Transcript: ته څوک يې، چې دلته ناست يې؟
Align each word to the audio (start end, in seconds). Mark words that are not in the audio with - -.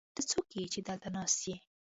ته 0.15 0.21
څوک 0.29 0.47
يې، 0.57 0.63
چې 0.73 0.79
دلته 0.87 1.09
ناست 1.15 1.39
يې؟ 1.47 1.55